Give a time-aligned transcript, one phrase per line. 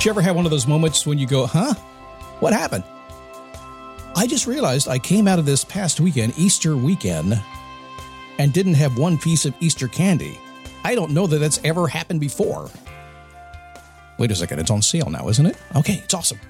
[0.00, 1.74] Did you ever have one of those moments when you go, huh?
[2.38, 2.84] What happened?
[4.16, 7.38] I just realized I came out of this past weekend, Easter weekend,
[8.38, 10.40] and didn't have one piece of Easter candy.
[10.84, 12.70] I don't know that that's ever happened before.
[14.16, 15.58] Wait a second, it's on sale now, isn't it?
[15.76, 16.40] Okay, it's awesome.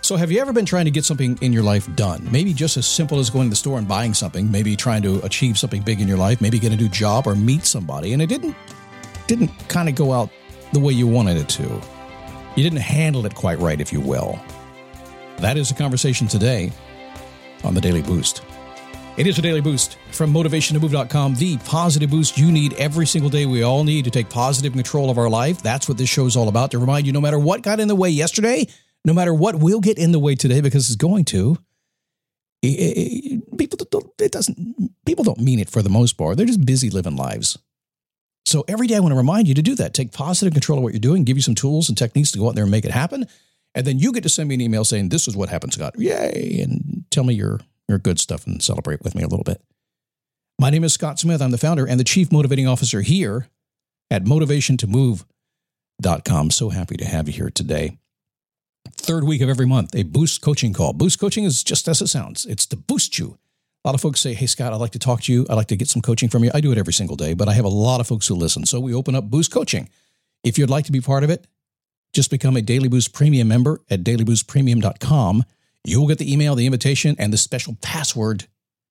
[0.00, 2.26] So, have you ever been trying to get something in your life done?
[2.32, 5.24] Maybe just as simple as going to the store and buying something, maybe trying to
[5.24, 8.20] achieve something big in your life, maybe get a new job or meet somebody, and
[8.20, 8.56] it didn't
[9.28, 10.30] didn't kind of go out
[10.72, 11.80] the way you wanted it to.
[12.56, 14.38] You didn't handle it quite right, if you will.
[15.38, 16.72] That is the conversation today
[17.64, 18.42] on the Daily Boost.
[19.16, 23.44] It is a daily boost from motivationtomove.com, the positive boost you need every single day.
[23.44, 25.62] We all need to take positive control of our life.
[25.62, 27.88] That's what this show is all about to remind you no matter what got in
[27.88, 28.66] the way yesterday,
[29.04, 31.58] no matter what will get in the way today, because it's going to.
[32.62, 36.36] It, it, people don't, it doesn't people don't mean it for the most part.
[36.36, 37.58] They're just busy living lives.
[38.50, 39.94] So every day I want to remind you to do that.
[39.94, 42.48] Take positive control of what you're doing, give you some tools and techniques to go
[42.48, 43.28] out there and make it happen.
[43.76, 45.94] And then you get to send me an email saying, This is what happened, Scott.
[45.96, 46.58] Yay.
[46.60, 49.62] And tell me your, your good stuff and celebrate with me a little bit.
[50.58, 51.40] My name is Scott Smith.
[51.40, 53.46] I'm the founder and the chief motivating officer here
[54.10, 56.50] at motivationtomove.com.
[56.50, 57.98] So happy to have you here today.
[58.96, 60.92] Third week of every month, a boost coaching call.
[60.92, 62.46] Boost coaching is just as it sounds.
[62.46, 63.38] It's to boost you
[63.84, 65.46] a lot of folks say, Hey, Scott, I'd like to talk to you.
[65.48, 66.50] I'd like to get some coaching from you.
[66.52, 68.66] I do it every single day, but I have a lot of folks who listen.
[68.66, 69.88] So we open up Boost Coaching.
[70.44, 71.46] If you'd like to be part of it,
[72.12, 75.44] just become a Daily Boost Premium member at dailyboostpremium.com.
[75.84, 78.46] You'll get the email, the invitation, and the special password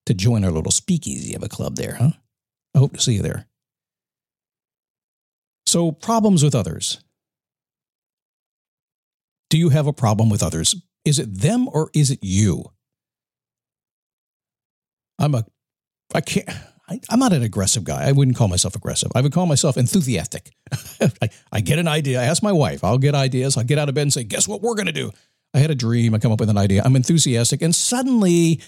[0.05, 2.11] to join our little speakeasy of a club there, huh?
[2.73, 3.45] I hope to see you there.
[5.65, 6.99] So, problems with others.
[9.49, 10.75] Do you have a problem with others?
[11.05, 12.71] Is it them or is it you?
[15.19, 15.45] I'm a,
[16.15, 16.49] I can't,
[16.89, 18.07] I, am not an aggressive guy.
[18.07, 19.11] I wouldn't call myself aggressive.
[19.13, 20.51] I would call myself enthusiastic.
[21.21, 22.19] I, I, get an idea.
[22.19, 22.83] I ask my wife.
[22.83, 23.57] I'll get ideas.
[23.57, 25.11] I'll get out of bed and say, guess what we're going to do?
[25.53, 26.15] I had a dream.
[26.15, 26.81] I come up with an idea.
[26.83, 27.61] I'm enthusiastic.
[27.61, 28.61] And suddenly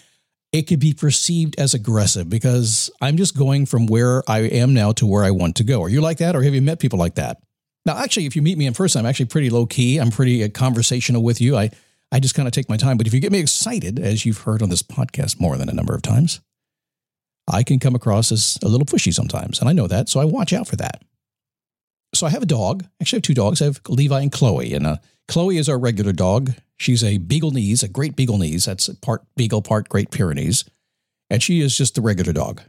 [0.51, 4.91] it could be perceived as aggressive because I'm just going from where I am now
[4.93, 5.81] to where I want to go.
[5.81, 6.35] Are you like that?
[6.35, 7.37] Or have you met people like that?
[7.85, 9.97] Now, actually, if you meet me in person, I'm actually pretty low key.
[9.97, 11.57] I'm pretty uh, conversational with you.
[11.57, 11.71] I,
[12.11, 12.97] I just kind of take my time.
[12.97, 15.73] But if you get me excited, as you've heard on this podcast more than a
[15.73, 16.41] number of times,
[17.47, 19.59] I can come across as a little pushy sometimes.
[19.59, 20.09] And I know that.
[20.09, 21.03] So I watch out for that.
[22.13, 22.85] So I have a dog.
[23.01, 23.61] Actually, I have two dogs.
[23.61, 24.73] I have Levi and Chloe.
[24.73, 26.53] And uh, Chloe is our regular dog.
[26.77, 28.65] She's a Beagle-Nese, a great Beagle-Nese.
[28.65, 30.65] That's part Beagle, part Great Pyrenees.
[31.29, 32.61] And she is just the regular dog.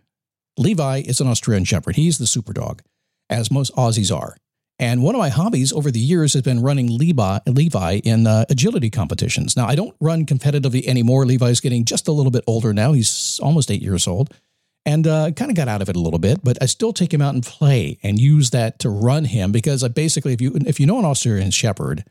[0.57, 1.97] Levi is an Australian Shepherd.
[1.97, 2.83] He's the super dog,
[3.29, 4.37] as most Aussies are.
[4.79, 8.91] And one of my hobbies over the years has been running Levi, in uh, agility
[8.91, 9.57] competitions.
[9.57, 11.25] Now, I don't run competitively anymore.
[11.25, 12.93] Levi's getting just a little bit older now.
[12.93, 14.35] He's almost eight years old
[14.85, 17.15] and uh, kind of got out of it a little bit, but I still take
[17.15, 20.53] him out and play and use that to run him because I basically, if you
[20.67, 22.05] if you know an Australian Shepherd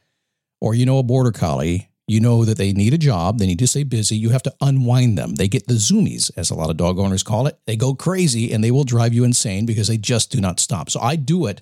[0.60, 3.60] or you know a Border Collie, you know that they need a job, they need
[3.60, 4.16] to stay busy.
[4.16, 5.36] You have to unwind them.
[5.36, 7.60] They get the zoomies, as a lot of dog owners call it.
[7.66, 10.90] They go crazy and they will drive you insane because they just do not stop.
[10.90, 11.62] So I do it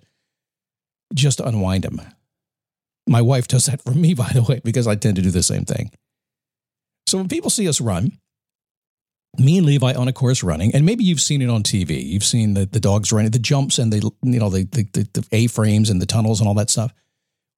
[1.13, 2.01] just unwind them.
[3.07, 5.43] My wife does that for me, by the way, because I tend to do the
[5.43, 5.91] same thing.
[7.07, 8.19] So when people see us run,
[9.37, 12.03] me and Levi on a course running, and maybe you've seen it on TV.
[12.03, 15.27] You've seen the, the dogs running, the jumps and the you know the, the the
[15.31, 16.93] A frames and the tunnels and all that stuff.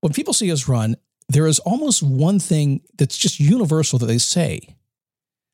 [0.02, 0.96] When people see us run,
[1.30, 4.76] there is almost one thing that's just universal that they say.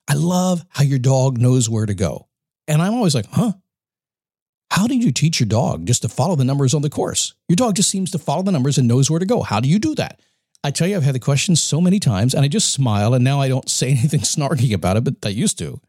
[0.08, 2.28] I love how your dog knows where to go.
[2.68, 3.54] And I'm always like, huh?
[4.72, 7.34] How did you teach your dog just to follow the numbers on the course?
[7.48, 9.42] Your dog just seems to follow the numbers and knows where to go.
[9.42, 10.19] How do you do that?
[10.64, 13.24] I tell you, I've had the question so many times and I just smile and
[13.24, 15.80] now I don't say anything snarky about it, but I used to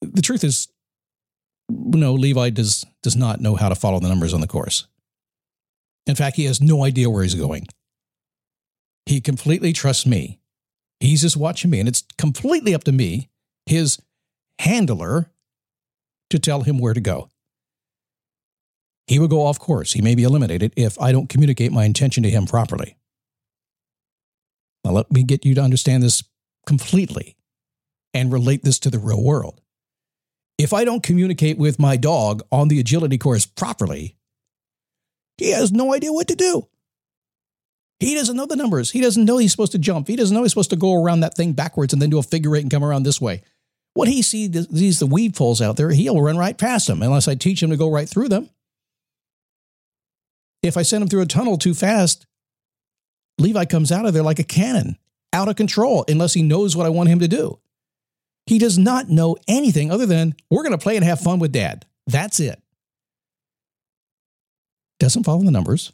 [0.00, 0.68] the truth is,
[1.68, 4.86] no, Levi does does not know how to follow the numbers on the course.
[6.06, 7.66] In fact, he has no idea where he's going.
[9.06, 10.40] He completely trusts me.
[11.00, 13.28] He's just watching me, and it's completely up to me,
[13.66, 13.98] his
[14.58, 15.30] handler,
[16.30, 17.28] to tell him where to go.
[19.06, 19.92] he will go off course.
[19.94, 22.96] He may be eliminated if I don't communicate my intention to him properly.
[24.84, 26.22] Now, let me get you to understand this
[26.66, 27.36] completely
[28.14, 29.60] and relate this to the real world.
[30.58, 34.16] If I don't communicate with my dog on the agility course properly,
[35.38, 36.68] he has no idea what to do.
[38.00, 38.90] He doesn't know the numbers.
[38.90, 40.06] He doesn't know he's supposed to jump.
[40.06, 42.22] He doesn't know he's supposed to go around that thing backwards and then do a
[42.22, 43.42] figure eight and come around this way.
[43.98, 47.34] When he sees the weave poles out there, he'll run right past them unless I
[47.34, 48.48] teach him to go right through them.
[50.62, 52.24] If I send him through a tunnel too fast,
[53.38, 54.98] Levi comes out of there like a cannon,
[55.32, 57.58] out of control, unless he knows what I want him to do.
[58.46, 61.50] He does not know anything other than we're going to play and have fun with
[61.50, 61.84] dad.
[62.06, 62.62] That's it.
[65.00, 65.92] Doesn't follow the numbers,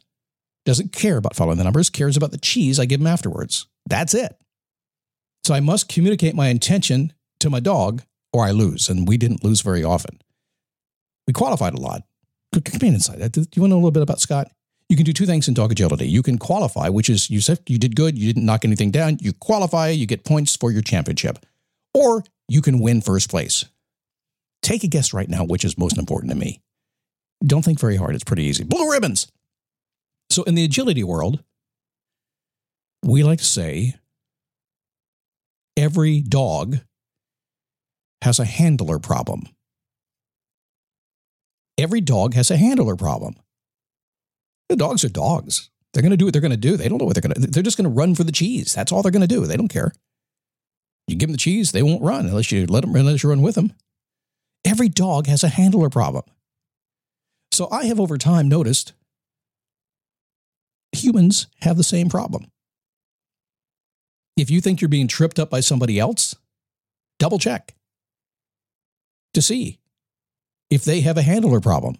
[0.63, 3.65] doesn't care about following the numbers, cares about the cheese I give him afterwards.
[3.87, 4.37] That's it.
[5.43, 8.03] So I must communicate my intention to my dog
[8.33, 8.89] or I lose.
[8.89, 10.19] And we didn't lose very often.
[11.27, 12.03] We qualified a lot.
[12.53, 13.21] Come in inside.
[13.21, 14.51] Uh, do you want to know a little bit about Scott?
[14.87, 16.07] You can do two things in dog agility.
[16.07, 19.17] You can qualify, which is you said you did good, you didn't knock anything down.
[19.19, 21.43] You qualify, you get points for your championship.
[21.93, 23.65] Or you can win first place.
[24.61, 26.61] Take a guess right now which is most important to me.
[27.45, 28.63] Don't think very hard, it's pretty easy.
[28.63, 29.31] Blue ribbons.
[30.29, 31.43] So in the agility world,
[33.03, 33.95] we like to say
[35.77, 36.79] every dog
[38.25, 39.43] has a handler problem.
[41.77, 43.35] Every dog has a handler problem.
[44.67, 45.69] The dogs are dogs.
[45.93, 46.75] They're going to do what they're going to do.
[46.75, 47.51] They don't know what they're going to.
[47.51, 48.73] They're just going to run for the cheese.
[48.73, 49.45] That's all they're going to do.
[49.45, 49.93] They don't care.
[51.07, 53.43] You give them the cheese, they won't run unless you let them unless you run
[53.43, 53.73] with them.
[54.65, 56.23] Every dog has a handler problem.
[57.51, 58.93] So I have over time noticed
[60.91, 62.47] humans have the same problem.
[64.35, 66.35] If you think you're being tripped up by somebody else,
[67.19, 67.75] double check
[69.35, 69.79] to see
[70.69, 71.95] if they have a handler problem.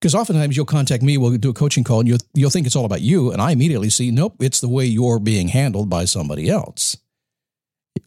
[0.00, 2.76] Because oftentimes you'll contact me, we'll do a coaching call, and you'll, you'll think it's
[2.76, 3.32] all about you.
[3.32, 6.96] And I immediately see, nope, it's the way you're being handled by somebody else.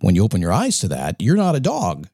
[0.02, 2.08] When you open your eyes to that, you're not a dog.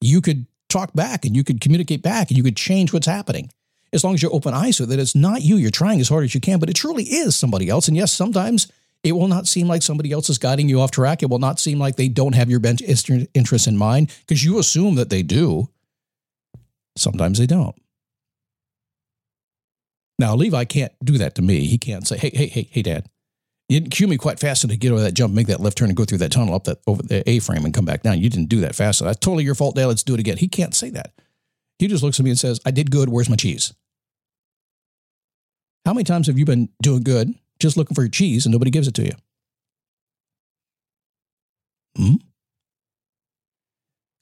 [0.00, 3.50] You could talk back and you could communicate back and you could change what's happening.
[3.92, 6.22] As long as you're open eyes so that it's not you, you're trying as hard
[6.22, 7.88] as you can, but it truly is somebody else.
[7.88, 8.70] And yes, sometimes
[9.02, 11.22] it will not seem like somebody else is guiding you off track.
[11.22, 12.82] It will not seem like they don't have your best
[13.34, 15.68] interests in mind because you assume that they do.
[16.96, 17.74] Sometimes they don't.
[20.18, 21.66] Now, Levi can't do that to me.
[21.66, 23.08] He can't say, hey, hey, hey, hey, dad,
[23.70, 25.78] you didn't cue me quite fast enough to get over that jump, make that left
[25.78, 28.02] turn, and go through that tunnel up that over the A frame and come back
[28.02, 28.20] down.
[28.20, 29.10] You didn't do that fast enough.
[29.14, 29.86] That's totally your fault, Dad.
[29.86, 30.36] Let's do it again.
[30.36, 31.12] He can't say that.
[31.78, 33.08] He just looks at me and says, I did good.
[33.08, 33.72] Where's my cheese?
[35.86, 38.70] How many times have you been doing good, just looking for your cheese, and nobody
[38.70, 39.12] gives it to you?
[41.96, 42.14] Hmm?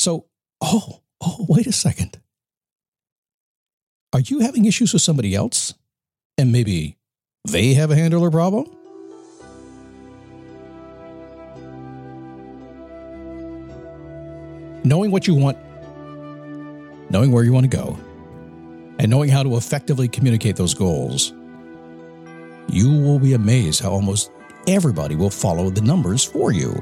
[0.01, 0.27] So,
[0.61, 2.21] oh, oh, wait a second.
[4.13, 5.75] Are you having issues with somebody else?
[6.37, 6.97] And maybe
[7.47, 8.67] they have a handler problem?
[14.89, 15.59] knowing what you want,
[17.11, 17.99] knowing where you want to go,
[18.99, 21.35] and knowing how to effectively communicate those goals,
[22.69, 24.31] you will be amazed how almost
[24.67, 26.75] everybody will follow the numbers for you.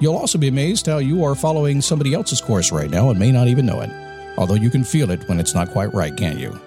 [0.00, 3.30] You'll also be amazed how you are following somebody else's course right now and may
[3.30, 3.90] not even know it,
[4.36, 6.58] although you can feel it when it's not quite right, can't you?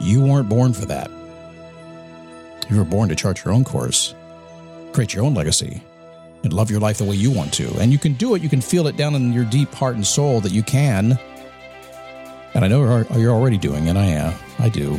[0.00, 1.10] You weren't born for that.
[2.70, 4.14] You were born to chart your own course,
[4.92, 5.82] create your own legacy,
[6.42, 7.68] and love your life the way you want to.
[7.78, 8.42] And you can do it.
[8.42, 11.18] You can feel it down in your deep heart and soul that you can.
[12.54, 13.96] And I know you're already doing it.
[13.96, 14.34] I am.
[14.58, 14.98] I do.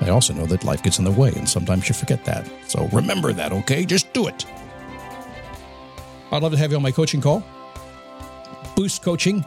[0.00, 2.48] I also know that life gets in the way, and sometimes you forget that.
[2.68, 3.84] So remember that, okay?
[3.84, 4.46] Just do it.
[6.32, 7.42] I'd love to have you on my coaching call.
[8.76, 9.44] Boost coaching.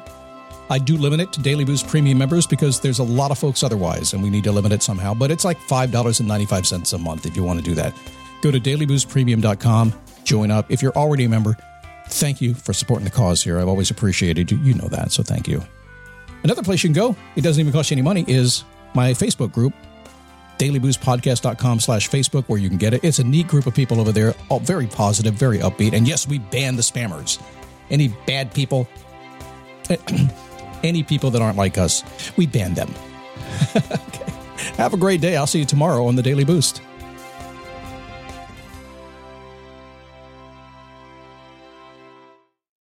[0.69, 3.63] I do limit it to Daily Boost premium members because there's a lot of folks
[3.63, 5.13] otherwise, and we need to limit it somehow.
[5.13, 7.93] But it's like $5.95 a month if you want to do that.
[8.41, 9.93] Go to dailyboostpremium.com
[10.23, 10.71] join up.
[10.71, 11.55] If you're already a member,
[12.07, 13.59] thank you for supporting the cause here.
[13.59, 14.57] I've always appreciated you.
[14.59, 15.63] You know that, so thank you.
[16.43, 19.51] Another place you can go, it doesn't even cost you any money, is my Facebook
[19.51, 19.73] group,
[20.63, 23.03] dailyboostpodcast.com slash Facebook, where you can get it.
[23.03, 25.93] It's a neat group of people over there, all very positive, very upbeat.
[25.93, 27.41] And yes, we ban the spammers.
[27.89, 28.87] Any bad people,
[30.83, 32.03] any people that aren't like us,
[32.37, 32.93] we ban them.
[33.75, 34.33] okay.
[34.77, 35.35] Have a great day.
[35.35, 36.81] I'll see you tomorrow on the Daily Boost.